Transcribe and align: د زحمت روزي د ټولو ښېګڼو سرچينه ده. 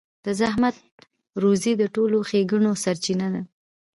د 0.25 0.27
زحمت 0.39 0.75
روزي 1.43 1.73
د 1.77 1.83
ټولو 1.95 2.17
ښېګڼو 2.29 2.71
سرچينه 2.83 3.27
ده. 3.33 3.41